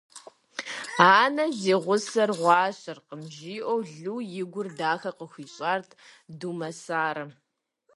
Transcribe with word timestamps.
-Анэ 1.19 1.45
зи 1.59 1.75
гъусэ 1.83 2.23
гъуащэркъым,- 2.37 3.21
жиӀэу 3.35 3.79
Лу 3.95 4.15
и 4.41 4.43
гур 4.51 4.67
дахэ 4.77 5.11
къыхуищӀат 5.17 5.87
Думэсарэ. 6.39 7.25